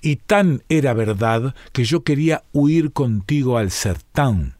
Y 0.00 0.16
tan 0.16 0.62
era 0.68 0.94
verdad 0.94 1.54
que 1.72 1.84
yo 1.84 2.02
quería 2.02 2.44
huir 2.52 2.92
contigo 2.92 3.58
al 3.58 3.70
sertán. 3.70 4.55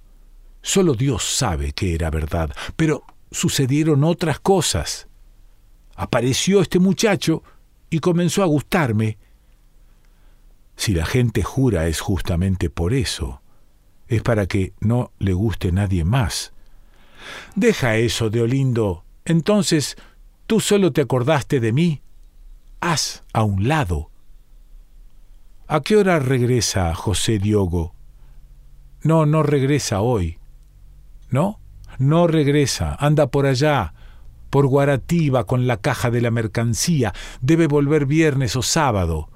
Solo 0.66 0.94
Dios 0.94 1.22
sabe 1.22 1.72
que 1.72 1.94
era 1.94 2.10
verdad, 2.10 2.50
pero 2.74 3.04
sucedieron 3.30 4.02
otras 4.02 4.40
cosas. 4.40 5.06
Apareció 5.94 6.60
este 6.60 6.80
muchacho 6.80 7.44
y 7.88 8.00
comenzó 8.00 8.42
a 8.42 8.46
gustarme. 8.46 9.16
Si 10.74 10.92
la 10.92 11.06
gente 11.06 11.44
jura 11.44 11.86
es 11.86 12.00
justamente 12.00 12.68
por 12.68 12.94
eso. 12.94 13.40
Es 14.08 14.22
para 14.22 14.46
que 14.46 14.72
no 14.80 15.12
le 15.20 15.34
guste 15.34 15.70
nadie 15.70 16.02
más. 16.04 16.52
Deja 17.54 17.94
eso, 17.94 18.28
Deolindo. 18.28 19.04
Entonces, 19.24 19.96
¿tú 20.48 20.58
solo 20.58 20.92
te 20.92 21.02
acordaste 21.02 21.60
de 21.60 21.72
mí? 21.72 22.02
Haz 22.80 23.22
a 23.32 23.44
un 23.44 23.68
lado. 23.68 24.10
¿A 25.68 25.80
qué 25.82 25.96
hora 25.96 26.18
regresa 26.18 26.92
José 26.96 27.38
Diogo? 27.38 27.94
No, 29.02 29.26
no 29.26 29.44
regresa 29.44 30.00
hoy. 30.00 30.35
¿No? 31.30 31.60
No 31.98 32.26
regresa. 32.26 32.96
Anda 32.98 33.28
por 33.28 33.46
allá, 33.46 33.94
por 34.50 34.66
Guarativa 34.66 35.44
con 35.44 35.66
la 35.66 35.78
caja 35.78 36.10
de 36.10 36.20
la 36.20 36.30
mercancía. 36.30 37.12
Debe 37.40 37.66
volver 37.66 38.06
viernes 38.06 38.56
o 38.56 38.62
sábado. 38.62 39.28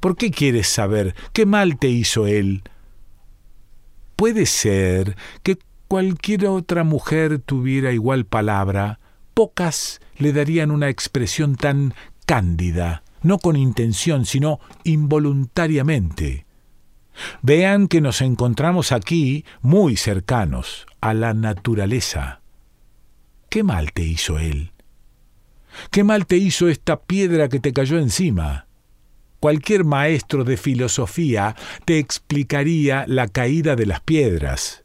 ¿Por 0.00 0.16
qué 0.16 0.30
quieres 0.30 0.68
saber? 0.68 1.14
¿Qué 1.32 1.46
mal 1.46 1.78
te 1.78 1.88
hizo 1.88 2.26
él? 2.26 2.62
Puede 4.16 4.46
ser 4.46 5.16
que 5.42 5.58
cualquier 5.88 6.46
otra 6.46 6.84
mujer 6.84 7.38
tuviera 7.38 7.92
igual 7.92 8.26
palabra, 8.26 9.00
pocas 9.32 10.00
le 10.16 10.32
darían 10.32 10.70
una 10.70 10.88
expresión 10.88 11.56
tan 11.56 11.94
cándida, 12.26 13.02
no 13.22 13.38
con 13.38 13.56
intención, 13.56 14.26
sino 14.26 14.60
involuntariamente. 14.84 16.46
Vean 17.42 17.88
que 17.88 18.00
nos 18.00 18.20
encontramos 18.20 18.92
aquí 18.92 19.44
muy 19.62 19.96
cercanos 19.96 20.86
a 21.04 21.12
la 21.12 21.34
naturaleza. 21.34 22.40
¿Qué 23.50 23.62
mal 23.62 23.92
te 23.92 24.02
hizo 24.02 24.38
él? 24.38 24.72
¿Qué 25.90 26.02
mal 26.02 26.24
te 26.24 26.38
hizo 26.38 26.66
esta 26.66 27.02
piedra 27.02 27.50
que 27.50 27.60
te 27.60 27.74
cayó 27.74 27.98
encima? 27.98 28.68
Cualquier 29.38 29.84
maestro 29.84 30.44
de 30.44 30.56
filosofía 30.56 31.56
te 31.84 31.98
explicaría 31.98 33.04
la 33.06 33.28
caída 33.28 33.76
de 33.76 33.84
las 33.84 34.00
piedras. 34.00 34.82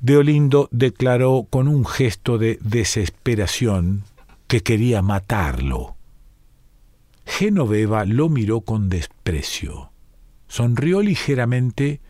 Deolindo 0.00 0.68
declaró 0.72 1.46
con 1.48 1.68
un 1.68 1.86
gesto 1.86 2.36
de 2.36 2.58
desesperación 2.60 4.02
que 4.48 4.64
quería 4.64 5.00
matarlo. 5.00 5.94
Genoveva 7.24 8.04
lo 8.04 8.28
miró 8.28 8.62
con 8.62 8.88
desprecio, 8.88 9.92
sonrió 10.48 11.02
ligeramente 11.02 12.00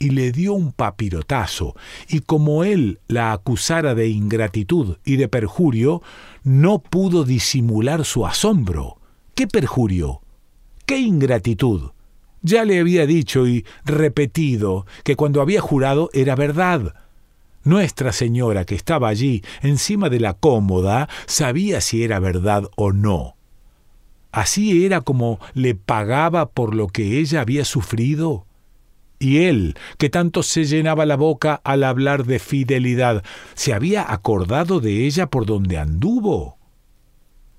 y 0.00 0.10
le 0.10 0.32
dio 0.32 0.54
un 0.54 0.72
papirotazo, 0.72 1.76
y 2.08 2.20
como 2.20 2.64
él 2.64 2.98
la 3.06 3.32
acusara 3.32 3.94
de 3.94 4.08
ingratitud 4.08 4.96
y 5.04 5.16
de 5.16 5.28
perjurio, 5.28 6.02
no 6.42 6.80
pudo 6.80 7.22
disimular 7.22 8.04
su 8.04 8.26
asombro. 8.26 8.98
¿Qué 9.36 9.46
perjurio? 9.46 10.22
¿Qué 10.86 10.98
ingratitud? 10.98 11.90
Ya 12.42 12.64
le 12.64 12.80
había 12.80 13.06
dicho 13.06 13.46
y 13.46 13.66
repetido 13.84 14.86
que 15.04 15.14
cuando 15.14 15.42
había 15.42 15.60
jurado 15.60 16.08
era 16.14 16.34
verdad. 16.34 16.94
Nuestra 17.62 18.12
Señora, 18.12 18.64
que 18.64 18.74
estaba 18.74 19.08
allí, 19.08 19.42
encima 19.60 20.08
de 20.08 20.18
la 20.18 20.32
cómoda, 20.32 21.10
sabía 21.26 21.82
si 21.82 22.02
era 22.02 22.18
verdad 22.18 22.64
o 22.76 22.92
no. 22.92 23.36
Así 24.32 24.86
era 24.86 25.02
como 25.02 25.40
le 25.52 25.74
pagaba 25.74 26.48
por 26.50 26.74
lo 26.74 26.88
que 26.88 27.18
ella 27.18 27.42
había 27.42 27.66
sufrido. 27.66 28.46
Y 29.22 29.44
él, 29.44 29.76
que 29.98 30.08
tanto 30.08 30.42
se 30.42 30.64
llenaba 30.64 31.04
la 31.04 31.16
boca 31.16 31.60
al 31.62 31.84
hablar 31.84 32.24
de 32.24 32.38
fidelidad, 32.38 33.22
¿se 33.54 33.74
había 33.74 34.10
acordado 34.10 34.80
de 34.80 35.04
ella 35.04 35.26
por 35.26 35.44
donde 35.44 35.76
anduvo? 35.76 36.56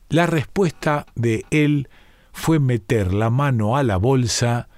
La 0.10 0.26
respuesta 0.26 1.06
de 1.14 1.46
él 1.52 1.88
fue 2.34 2.60
meter 2.60 3.14
la 3.14 3.30
mano 3.30 3.78
a 3.78 3.84
la 3.84 3.98
bolsa 3.98 4.70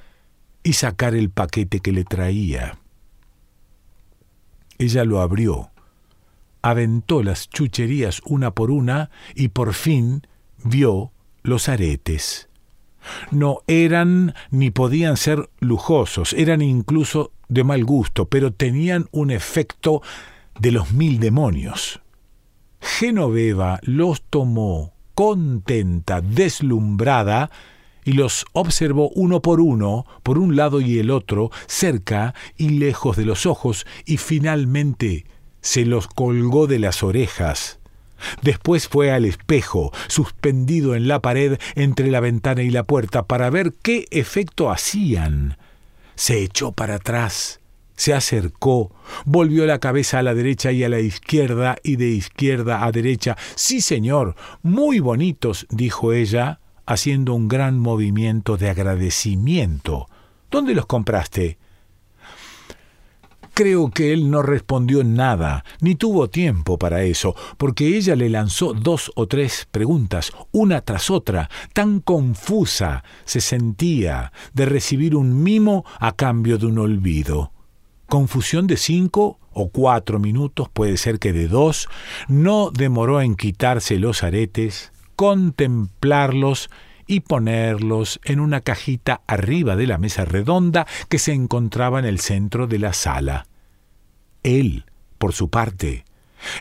y 0.62 0.74
sacar 0.74 1.16
el 1.16 1.30
paquete 1.30 1.80
que 1.80 1.94
le 1.94 2.04
traía. 2.04 2.78
Ella 4.78 5.06
lo 5.06 5.22
abrió, 5.22 5.72
aventó 6.62 7.24
las 7.24 7.50
chucherías 7.50 8.22
una 8.26 8.52
por 8.52 8.72
una 8.72 9.10
y 9.36 9.48
por 9.48 9.74
fin 9.74 10.28
vio 10.66 11.14
los 11.44 11.70
aretes. 11.70 12.50
No 13.32 13.60
eran 13.68 14.34
ni 14.52 14.72
podían 14.72 15.18
ser 15.18 15.50
lujosos, 15.60 16.34
eran 16.34 16.62
incluso 16.62 17.32
de 17.50 17.64
mal 17.64 17.84
gusto, 17.86 18.26
pero 18.26 18.54
tenían 18.54 19.08
un 19.12 19.32
efecto 19.32 20.02
de 20.60 20.72
los 20.72 20.92
mil 20.92 21.20
demonios. 21.20 22.02
Genoveva 22.80 23.80
los 23.84 24.22
tomó 24.24 24.94
contenta, 25.16 26.22
deslumbrada, 26.22 27.50
y 28.06 28.14
los 28.14 28.46
observó 28.52 29.10
uno 29.16 29.42
por 29.42 29.62
uno, 29.62 30.06
por 30.24 30.38
un 30.38 30.56
lado 30.56 30.82
y 30.82 31.00
el 31.00 31.10
otro, 31.10 31.52
cerca 31.68 32.34
y 32.58 32.70
lejos 32.70 33.16
de 33.16 33.26
los 33.26 33.46
ojos, 33.46 33.86
y 34.06 34.18
finalmente 34.18 35.26
se 35.62 35.86
los 35.86 36.08
colgó 36.08 36.68
de 36.68 36.80
las 36.80 37.04
orejas. 37.04 37.80
Después 38.42 38.88
fue 38.88 39.12
al 39.12 39.26
espejo, 39.26 39.92
suspendido 40.08 40.96
en 40.96 41.08
la 41.08 41.22
pared 41.22 41.58
entre 41.76 42.10
la 42.10 42.20
ventana 42.20 42.64
y 42.64 42.70
la 42.70 42.84
puerta, 42.84 43.24
para 43.24 43.50
ver 43.50 43.74
qué 43.82 44.08
efecto 44.12 44.72
hacían. 44.72 45.58
Se 46.16 46.44
echó 46.44 46.72
para 46.72 46.96
atrás, 46.96 47.60
se 47.96 48.14
acercó, 48.14 48.92
volvió 49.26 49.66
la 49.66 49.80
cabeza 49.80 50.20
a 50.20 50.24
la 50.24 50.34
derecha 50.34 50.72
y 50.72 50.84
a 50.84 50.90
la 50.90 51.00
izquierda 51.00 51.78
y 51.84 51.96
de 51.96 52.10
izquierda 52.10 52.86
a 52.86 52.92
derecha. 52.92 53.38
Sí, 53.56 53.82
señor, 53.82 54.36
muy 54.62 55.00
bonitos, 55.00 55.68
dijo 55.70 56.14
ella, 56.14 56.60
haciendo 56.86 57.34
un 57.34 57.48
gran 57.48 57.80
movimiento 57.80 58.58
de 58.58 58.70
agradecimiento. 58.70 60.08
¿Dónde 60.52 60.76
los 60.76 60.86
compraste? 60.86 61.58
Creo 63.54 63.92
que 63.92 64.14
él 64.14 64.32
no 64.32 64.42
respondió 64.42 65.04
nada, 65.04 65.64
ni 65.80 65.94
tuvo 65.94 66.28
tiempo 66.28 66.80
para 66.80 67.04
eso, 67.04 67.36
porque 67.58 67.96
ella 67.98 68.16
le 68.16 68.30
lanzó 68.30 68.74
dos 68.74 69.12
o 69.16 69.28
tres 69.28 69.68
preguntas, 69.70 70.32
una 70.52 70.82
tras 70.82 71.12
otra, 71.12 71.52
tan 71.72 72.00
confusa 72.00 73.04
se 73.26 73.42
sentía 73.42 74.34
de 74.54 74.66
recibir 74.66 75.16
un 75.16 75.44
mimo 75.44 75.86
a 76.00 76.14
cambio 76.14 76.58
de 76.58 76.66
un 76.66 76.80
olvido. 76.80 77.52
Confusión 78.08 78.66
de 78.66 78.78
cinco 78.78 79.38
o 79.52 79.70
cuatro 79.70 80.18
minutos, 80.18 80.68
puede 80.74 80.98
ser 80.98 81.20
que 81.20 81.32
de 81.32 81.48
dos, 81.48 81.88
no 82.28 82.72
demoró 82.72 83.22
en 83.22 83.36
quitarse 83.36 84.00
los 84.00 84.24
aretes, 84.24 84.92
contemplarlos 85.16 86.72
y 87.08 87.22
ponerlos 87.22 88.20
en 88.24 88.40
una 88.40 88.62
cajita 88.62 89.22
arriba 89.28 89.76
de 89.76 89.88
la 89.88 89.98
mesa 89.98 90.26
redonda 90.26 90.88
que 91.10 91.20
se 91.20 91.34
encontraba 91.34 92.00
en 92.00 92.06
el 92.06 92.20
centro 92.20 92.68
de 92.68 92.80
la 92.80 92.94
sala. 92.94 93.48
Él, 94.44 94.86
por 95.18 95.34
su 95.34 95.50
parte, 95.50 96.06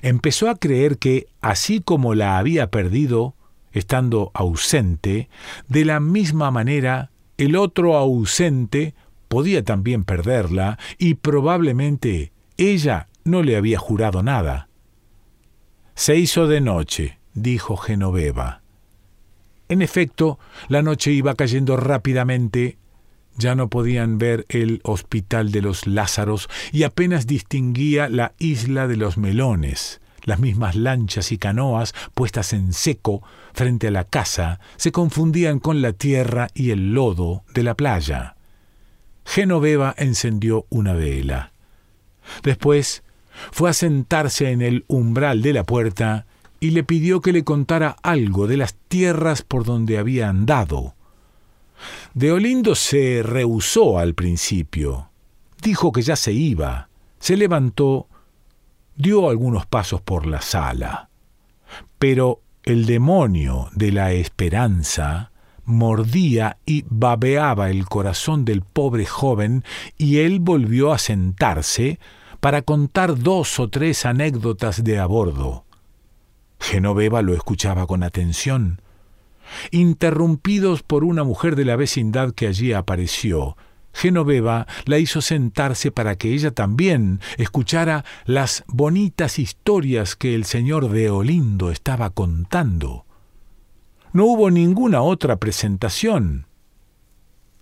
empezó 0.02 0.49
a 0.49 0.56
creer 0.56 0.99
que, 0.99 1.26
así 1.40 1.80
como 1.80 2.14
la 2.14 2.38
había 2.38 2.70
perdido, 2.70 3.34
estando 3.72 4.30
ausente, 4.34 5.28
de 5.68 5.84
la 5.84 6.00
misma 6.00 6.50
manera 6.50 7.11
el 7.38 7.56
otro 7.56 7.96
ausente 7.96 8.94
podía 9.28 9.64
también 9.64 10.04
perderla 10.04 10.78
y 10.99 11.14
probablemente 11.14 12.32
ella 12.56 13.08
no 13.25 13.42
le 13.42 13.56
había 13.56 13.78
jurado 13.78 14.22
nada. 14.22 14.68
Se 15.94 16.16
hizo 16.16 16.46
de 16.46 16.61
noche, 16.61 17.18
dijo 17.34 17.76
Genoveva. 17.76 18.62
En 19.72 19.80
efecto, 19.80 20.38
la 20.68 20.82
noche 20.82 21.12
iba 21.12 21.34
cayendo 21.34 21.78
rápidamente. 21.78 22.76
Ya 23.38 23.54
no 23.54 23.70
podían 23.70 24.18
ver 24.18 24.44
el 24.50 24.82
hospital 24.84 25.50
de 25.50 25.62
los 25.62 25.86
Lázaros 25.86 26.50
y 26.72 26.82
apenas 26.82 27.26
distinguía 27.26 28.10
la 28.10 28.34
isla 28.38 28.86
de 28.86 28.98
los 28.98 29.16
melones. 29.16 30.02
Las 30.24 30.40
mismas 30.40 30.76
lanchas 30.76 31.32
y 31.32 31.38
canoas 31.38 31.94
puestas 32.12 32.52
en 32.52 32.74
seco 32.74 33.22
frente 33.54 33.88
a 33.88 33.90
la 33.90 34.04
casa 34.04 34.60
se 34.76 34.92
confundían 34.92 35.58
con 35.58 35.80
la 35.80 35.94
tierra 35.94 36.48
y 36.52 36.68
el 36.68 36.92
lodo 36.92 37.42
de 37.54 37.62
la 37.62 37.74
playa. 37.74 38.37
Genoveva 39.24 39.94
encendió 39.96 40.66
una 40.68 40.92
vela. 40.92 41.54
Después 42.42 43.04
fue 43.52 43.70
a 43.70 43.72
sentarse 43.72 44.50
en 44.50 44.61
el 44.61 44.85
umbral 44.88 45.40
de 45.40 45.54
la 45.54 45.64
puerta 45.64 46.26
y 46.62 46.70
le 46.70 46.85
pidió 46.85 47.20
que 47.20 47.33
le 47.33 47.42
contara 47.42 47.96
algo 48.05 48.46
de 48.46 48.57
las 48.57 48.77
tierras 48.87 49.42
por 49.42 49.64
donde 49.64 49.98
había 49.98 50.29
andado. 50.29 50.94
Deolindo 52.14 52.77
se 52.77 53.25
rehusó 53.25 53.98
al 53.98 54.14
principio. 54.14 55.09
Dijo 55.61 55.90
que 55.90 56.03
ya 56.03 56.14
se 56.14 56.33
iba. 56.33 56.88
Se 57.18 57.37
levantó, 57.37 58.07
dio 58.94 59.29
algunos 59.29 59.66
pasos 59.66 60.03
por 60.03 60.25
la 60.25 60.40
sala. 60.40 61.09
Pero 61.98 62.42
el 62.62 62.87
demonio 62.87 63.68
de 63.75 63.90
la 63.90 64.12
esperanza 64.12 65.33
mordía 65.64 66.59
y 66.64 66.85
babeaba 66.88 67.70
el 67.70 67.87
corazón 67.87 68.44
del 68.44 68.62
pobre 68.62 69.05
joven 69.05 69.64
y 69.98 70.18
él 70.18 70.38
volvió 70.38 70.92
a 70.92 70.98
sentarse 70.98 71.98
para 72.38 72.62
contar 72.62 73.18
dos 73.18 73.59
o 73.59 73.68
tres 73.68 74.07
anécdotas 74.07 74.85
de 74.85 75.01
a 75.01 75.07
bordo. 75.07 75.64
Genoveva 76.62 77.22
lo 77.22 77.35
escuchaba 77.35 77.88
con 77.88 78.05
atención. 78.05 78.81
Interrumpidos 79.72 80.85
por 80.85 81.03
una 81.03 81.25
mujer 81.25 81.57
de 81.57 81.64
la 81.64 81.75
vecindad 81.75 82.33
que 82.33 82.46
allí 82.46 82.72
apareció, 82.72 83.57
Genoveva 83.92 84.68
la 84.85 84.98
hizo 84.98 85.20
sentarse 85.20 85.90
para 85.90 86.14
que 86.14 86.33
ella 86.33 86.53
también 86.53 87.20
escuchara 87.37 88.05
las 88.25 88.62
bonitas 88.68 89.40
historias 89.40 90.14
que 90.14 90.37
el 90.37 90.44
señor 90.44 90.88
de 90.88 91.11
Olindo 91.11 91.72
estaba 91.72 92.11
contando. 92.11 93.07
No 94.12 94.27
hubo 94.27 94.51
ninguna 94.51 95.03
otra 95.03 95.37
presentación. 95.37 96.46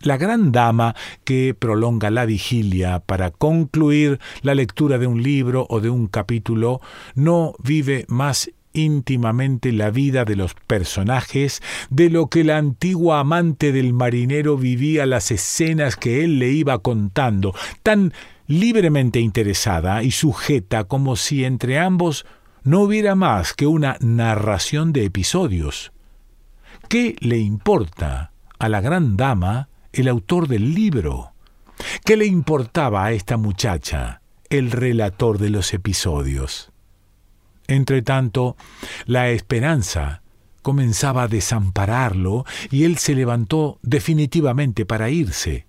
La 0.01 0.19
gran 0.19 0.53
dama 0.53 0.95
que 1.25 1.55
prolonga 1.59 2.11
la 2.11 2.27
vigilia 2.27 3.01
para 3.01 3.31
concluir 3.31 4.21
la 4.43 4.55
lectura 4.55 4.99
de 4.99 5.07
un 5.07 5.23
libro 5.23 5.67
o 5.71 5.81
de 5.81 5.89
un 5.89 6.07
capítulo 6.07 6.81
no 7.15 7.55
vive 7.59 8.05
más 8.09 8.51
íntimamente 8.73 9.73
la 9.73 9.91
vida 9.91 10.25
de 10.25 10.37
los 10.37 10.55
personajes, 10.55 11.63
de 11.91 12.11
lo 12.11 12.29
que 12.29 12.45
la 12.45 12.59
antigua 12.59 13.21
amante 13.21 13.73
del 13.73 13.93
marinero 13.93 14.57
vivía 14.57 15.07
las 15.07 15.31
escenas 15.31 15.97
que 15.97 16.25
él 16.25 16.39
le 16.39 16.51
iba 16.51 16.79
contando, 16.79 17.55
tan 17.83 18.13
libremente 18.47 19.21
interesada 19.21 20.03
y 20.03 20.11
sujeta 20.11 20.85
como 20.85 21.17
si 21.17 21.45
entre 21.45 21.79
ambos 21.79 22.27
no 22.63 22.81
hubiera 22.81 23.15
más 23.15 23.55
que 23.55 23.67
una 23.67 23.97
narración 24.01 24.93
de 24.93 25.05
episodios. 25.05 25.93
¿Qué 26.89 27.17
le 27.21 27.39
importa 27.39 28.33
a 28.59 28.69
la 28.69 28.81
gran 28.81 29.17
dama 29.17 29.69
el 29.93 30.09
autor 30.09 30.49
del 30.49 30.75
libro? 30.75 31.33
¿Qué 32.05 32.17
le 32.17 32.27
importaba 32.27 33.05
a 33.05 33.13
esta 33.13 33.37
muchacha 33.37 34.21
el 34.49 34.71
relator 34.71 35.39
de 35.39 35.51
los 35.51 35.73
episodios? 35.73 36.73
Entretanto, 37.71 38.57
la 39.07 39.31
esperanza 39.31 40.23
comenzaba 40.61 41.23
a 41.23 41.29
desampararlo 41.29 42.45
y 42.69 42.83
él 42.83 42.99
se 42.99 43.15
levantó 43.15 43.79
definitivamente 43.83 44.85
para 44.85 45.09
irse. 45.09 45.67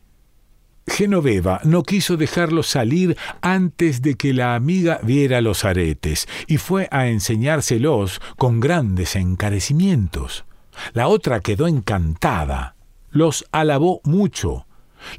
Genoveva 0.87 1.61
no 1.63 1.83
quiso 1.83 2.17
dejarlo 2.17 2.63
salir 2.63 3.15
antes 3.41 4.01
de 4.01 4.15
que 4.15 4.33
la 4.33 4.55
amiga 4.55 4.99
viera 5.03 5.41
los 5.41 5.63
aretes 5.63 6.27
y 6.47 6.57
fue 6.57 6.87
a 6.89 7.07
enseñárselos 7.07 8.19
con 8.35 8.59
grandes 8.59 9.15
encarecimientos. 9.15 10.43
La 10.93 11.07
otra 11.07 11.39
quedó 11.39 11.67
encantada, 11.67 12.75
los 13.11 13.45
alabó 13.51 14.01
mucho, 14.05 14.65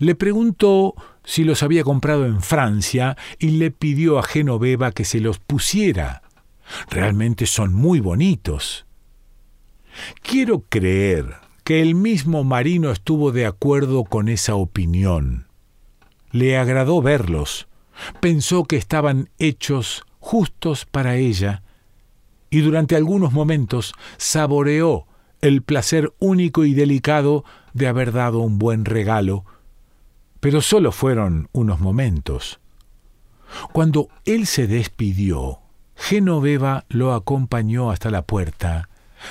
le 0.01 0.17
preguntó 0.17 0.95
si 1.23 1.45
los 1.45 1.63
había 1.63 1.85
comprado 1.85 2.27
en 2.27 2.43
Francia 2.43 3.17
y 3.39 3.51
le 3.51 3.71
pidió 3.71 4.19
a 4.19 4.25
Genoveva 4.25 4.91
que 4.91 5.05
se 5.05 5.21
los 5.21 5.39
pusiera. 5.39 6.23
Realmente 6.91 7.47
son 7.47 7.75
muy 7.75 8.01
bonitos. 8.01 8.87
Quiero 10.23 10.61
creer 10.69 11.35
que 11.65 11.81
el 11.81 11.95
mismo 11.95 12.45
marino 12.45 12.91
estuvo 12.91 13.33
de 13.33 13.47
acuerdo 13.47 14.05
con 14.05 14.29
esa 14.29 14.55
opinión. 14.55 15.47
Le 16.31 16.57
agradó 16.57 17.03
verlos, 17.03 17.69
pensó 18.21 18.65
que 18.65 18.77
estaban 18.77 19.31
hechos 19.39 20.05
justos 20.19 20.87
para 20.87 21.17
ella, 21.17 21.63
y 22.51 22.61
durante 22.61 22.97
algunos 22.97 23.33
momentos 23.33 23.95
saboreó 24.17 25.07
el 25.41 25.63
placer 25.63 26.13
único 26.19 26.65
y 26.65 26.75
delicado 26.75 27.45
de 27.73 27.89
haber 27.89 28.13
dado 28.13 28.41
un 28.41 28.59
buen 28.59 28.85
regalo, 28.85 29.45
pero 30.41 30.61
solo 30.61 30.93
fueron 30.93 31.49
unos 31.53 31.81
momentos. 31.81 32.61
Cuando 33.73 34.09
él 34.25 34.47
se 34.47 34.67
despidió, 34.67 35.62
Genoveva 36.03 36.85
lo 36.89 37.15
acompañó 37.15 37.93
hasta 37.93 38.11
la 38.11 38.23
puerta 38.23 38.89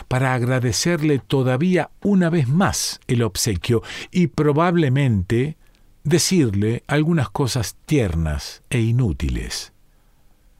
para 0.07 0.34
agradecerle 0.34 1.19
todavía 1.19 1.89
una 2.01 2.29
vez 2.29 2.47
más 2.47 3.01
el 3.07 3.23
obsequio 3.23 3.84
y 4.10 4.27
probablemente 4.27 5.57
decirle 6.05 6.84
algunas 6.88 7.29
cosas 7.29 7.75
tiernas 7.86 8.63
e 8.69 8.79
inútiles. 8.79 9.73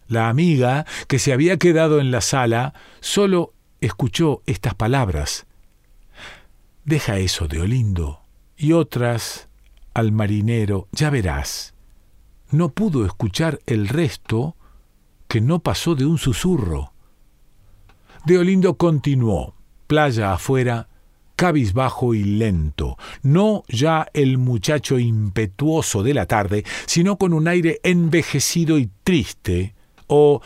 La 0.10 0.28
amiga, 0.28 0.86
que 1.08 1.18
se 1.18 1.32
había 1.32 1.56
quedado 1.56 2.02
en 2.02 2.12
la 2.12 2.20
sala, 2.20 2.74
solo 3.00 3.54
escuchó 3.80 4.42
estas 4.46 4.76
palabras. 4.76 5.46
deja 6.84 7.20
eso 7.20 7.48
de 7.48 7.62
Olindo, 7.62 8.22
y 8.58 8.74
otras 8.74 9.48
al 9.94 10.12
marinero, 10.12 10.90
ya 10.92 11.10
verás. 11.10 11.74
No 12.50 12.68
pudo 12.68 13.06
escuchar 13.06 13.62
el 13.66 13.88
resto, 13.88 14.58
que 15.32 15.40
no 15.40 15.60
pasó 15.60 15.96
de 15.96 16.06
un 16.06 16.18
susurro. 16.18 16.92
Deolindo 18.26 18.76
continuó, 18.76 19.56
playa 19.88 20.34
afuera, 20.34 20.90
cabizbajo 21.38 22.14
y 22.14 22.26
lento, 22.26 22.98
no 23.24 23.64
ya 23.70 24.10
el 24.14 24.38
muchacho 24.38 25.00
impetuoso 25.00 26.04
de 26.04 26.14
la 26.14 26.26
tarde, 26.26 26.66
sino 26.86 27.18
con 27.18 27.32
un 27.32 27.48
aire 27.48 27.80
envejecido 27.84 28.78
y 28.78 28.90
triste, 29.06 29.74
o, 30.08 30.42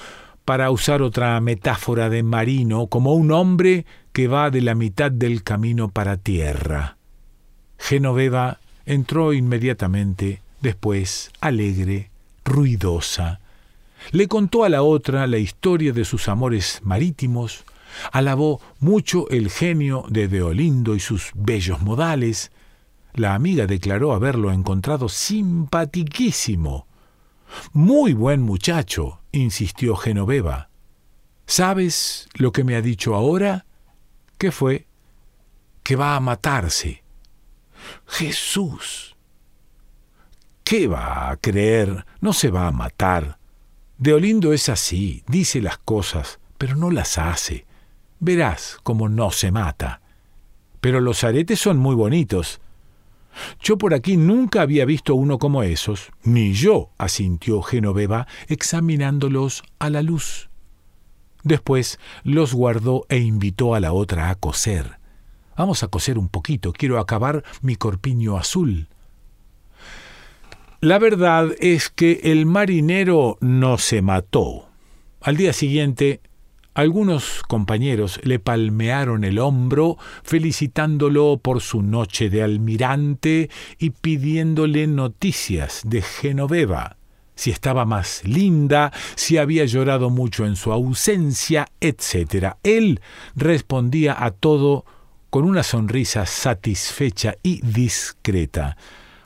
para 0.45 0.69
usar 0.69 1.01
otra 1.01 1.41
metáfora 1.41 2.11
de 2.11 2.21
marino, 2.21 2.85
como 2.85 3.15
un 3.15 3.31
hombre 3.31 3.87
que 4.13 4.27
va 4.27 4.51
de 4.51 4.61
la 4.61 4.75
mitad 4.75 5.09
del 5.09 5.41
camino 5.41 5.89
para 5.89 6.17
tierra. 6.17 6.97
Genoveva 7.79 8.59
entró 8.85 9.33
inmediatamente, 9.33 10.43
después, 10.61 11.31
alegre, 11.41 12.11
ruidosa. 12.43 13.39
Le 14.11 14.27
contó 14.27 14.63
a 14.63 14.69
la 14.69 14.83
otra 14.83 15.27
la 15.27 15.37
historia 15.37 15.91
de 15.93 16.05
sus 16.05 16.27
amores 16.27 16.81
marítimos, 16.83 17.65
alabó 18.11 18.61
mucho 18.79 19.29
el 19.29 19.49
genio 19.49 20.05
de 20.09 20.27
Deolindo 20.27 20.95
y 20.95 20.99
sus 20.99 21.31
bellos 21.33 21.81
modales. 21.81 22.51
La 23.13 23.33
amiga 23.33 23.65
declaró 23.65 24.13
haberlo 24.13 24.51
encontrado 24.51 25.09
simpatiquísimo. 25.09 26.87
Muy 27.73 28.13
buen 28.13 28.41
muchacho, 28.41 29.21
insistió 29.31 29.95
Genoveva. 29.95 30.69
¿Sabes 31.45 32.27
lo 32.33 32.51
que 32.51 32.63
me 32.63 32.75
ha 32.75 32.81
dicho 32.81 33.15
ahora? 33.15 33.65
¿Qué 34.37 34.51
fue? 34.51 34.87
Que 35.83 35.95
va 35.95 36.15
a 36.15 36.19
matarse. 36.19 37.03
Jesús. 38.07 39.15
¿Qué 40.63 40.87
va 40.87 41.29
a 41.29 41.37
creer? 41.37 42.05
No 42.21 42.33
se 42.33 42.49
va 42.49 42.67
a 42.67 42.71
matar. 42.71 43.37
Deolindo 43.97 44.51
es 44.51 44.67
así, 44.67 45.23
dice 45.27 45.61
las 45.61 45.77
cosas, 45.77 46.39
pero 46.57 46.75
no 46.75 46.91
las 46.91 47.17
hace. 47.17 47.65
Verás 48.19 48.77
cómo 48.83 49.07
no 49.07 49.31
se 49.31 49.51
mata. 49.51 50.01
Pero 50.81 50.99
los 50.99 51.23
aretes 51.23 51.59
son 51.59 51.77
muy 51.77 51.95
bonitos. 51.95 52.59
Yo 53.61 53.77
por 53.77 53.93
aquí 53.93 54.17
nunca 54.17 54.61
había 54.61 54.85
visto 54.85 55.15
uno 55.15 55.39
como 55.39 55.63
esos, 55.63 56.11
ni 56.23 56.53
yo, 56.53 56.89
asintió 56.97 57.61
Genoveva, 57.61 58.27
examinándolos 58.47 59.63
a 59.79 59.89
la 59.89 60.01
luz. 60.01 60.49
Después 61.43 61.99
los 62.23 62.53
guardó 62.53 63.05
e 63.07 63.19
invitó 63.19 63.75
a 63.75 63.79
la 63.79 63.93
otra 63.93 64.29
a 64.29 64.35
coser. 64.35 64.99
Vamos 65.57 65.83
a 65.83 65.87
coser 65.87 66.17
un 66.17 66.27
poquito, 66.27 66.73
quiero 66.73 66.99
acabar 66.99 67.43
mi 67.61 67.75
corpiño 67.75 68.37
azul. 68.37 68.89
La 70.85 70.99
verdad 70.99 71.47
es 71.61 71.89
que 71.89 72.19
el 72.25 72.45
marinero 72.45 73.39
no 73.41 73.79
se 73.79 74.03
mató. 74.03 74.69
Al 75.19 75.35
día 75.35 75.51
siguiente, 75.51 76.21
algunos 76.75 77.41
compañeros 77.47 78.19
le 78.21 78.37
palmearon 78.37 79.23
el 79.23 79.39
hombro, 79.39 79.97
felicitándolo 80.21 81.39
por 81.41 81.61
su 81.61 81.81
noche 81.81 82.29
de 82.29 82.43
almirante 82.43 83.49
y 83.79 83.89
pidiéndole 83.89 84.85
noticias 84.85 85.81
de 85.85 86.03
Genoveva, 86.03 86.97
si 87.33 87.49
estaba 87.49 87.85
más 87.85 88.23
linda, 88.23 88.93
si 89.15 89.39
había 89.39 89.65
llorado 89.65 90.11
mucho 90.11 90.45
en 90.45 90.55
su 90.55 90.71
ausencia, 90.71 91.67
etc. 91.81 92.57
Él 92.61 93.01
respondía 93.35 94.23
a 94.23 94.29
todo 94.29 94.85
con 95.31 95.45
una 95.45 95.63
sonrisa 95.63 96.27
satisfecha 96.27 97.37
y 97.41 97.61
discreta, 97.65 98.77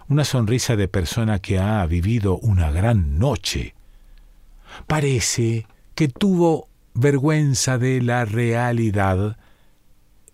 una 0.09 0.25
sonrisa 0.25 0.75
de 0.75 0.87
persona 0.87 1.39
que 1.39 1.59
ha 1.59 1.85
vivido 1.85 2.37
una 2.39 2.71
gran 2.71 3.19
noche. 3.19 3.75
Parece 4.87 5.67
que 5.95 6.07
tuvo 6.09 6.67
vergüenza 6.93 7.77
de 7.77 8.01
la 8.01 8.25
realidad 8.25 9.37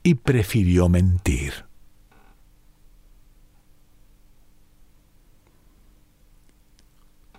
y 0.01 0.15
prefirió 0.15 0.89
mentir. 0.89 1.65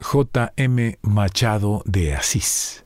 J. 0.01 0.53
M. 0.57 0.99
Machado 1.03 1.83
de 1.87 2.15
Asís 2.15 2.86